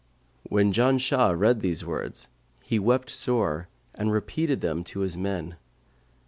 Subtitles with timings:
[0.49, 2.27] When Janshah read these words,
[2.63, 5.57] he wept sore and repeated them to his men.